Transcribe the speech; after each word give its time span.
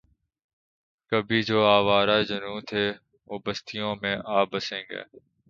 کبھی 1.11 1.39
جو 1.43 1.59
آوارۂ 1.67 2.17
جنوں 2.29 2.59
تھے 2.69 2.83
وہ 3.27 3.35
بستیوں 3.45 3.93
میں 4.01 4.15
آ 4.27 4.43
بسیں 4.51 4.83
گے 4.89 5.01